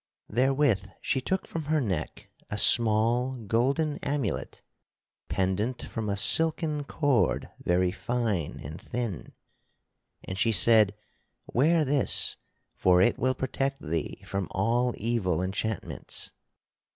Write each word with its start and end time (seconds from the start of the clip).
Therewith 0.29 0.87
she 0.99 1.21
took 1.21 1.45
from 1.45 1.65
her 1.65 1.79
neck 1.79 2.31
a 2.49 2.57
small 2.57 3.35
golden 3.35 3.99
amulet 3.99 4.63
pendant 5.29 5.83
from 5.83 6.09
a 6.09 6.17
silken 6.17 6.85
cord 6.85 7.51
very 7.63 7.91
fine 7.91 8.59
and 8.63 8.81
thin. 8.81 9.33
And 10.23 10.39
she 10.39 10.53
said: 10.53 10.95
"Wear 11.53 11.85
this 11.85 12.37
for 12.73 12.99
it 12.99 13.19
will 13.19 13.35
protect 13.35 13.79
thee 13.79 14.23
from 14.25 14.47
all 14.49 14.95
evil 14.97 15.39
enchantments." 15.39 16.31